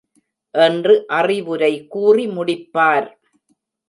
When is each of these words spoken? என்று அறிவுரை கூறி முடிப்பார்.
என்று 0.55 0.93
அறிவுரை 1.07 1.87
கூறி 1.87 2.25
முடிப்பார். 2.27 3.07